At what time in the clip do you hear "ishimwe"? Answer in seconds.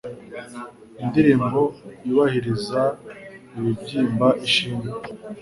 4.47-4.87